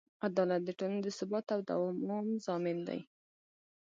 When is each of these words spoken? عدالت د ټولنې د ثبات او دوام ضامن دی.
عدالت 0.27 0.61
د 0.65 0.69
ټولنې 0.77 1.01
د 1.03 1.09
ثبات 1.17 1.45
او 1.55 1.59
دوام 1.69 2.27
ضامن 2.45 2.77
دی. 2.87 2.99